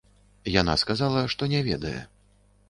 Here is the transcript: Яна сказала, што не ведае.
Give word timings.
Яна 0.61 0.73
сказала, 0.83 1.19
што 1.35 1.49
не 1.53 1.61
ведае. 1.69 1.97